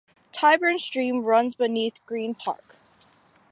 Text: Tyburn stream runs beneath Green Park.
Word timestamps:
Tyburn 0.31 0.79
stream 0.79 1.23
runs 1.25 1.53
beneath 1.53 2.03
Green 2.07 2.33
Park. 2.33 2.75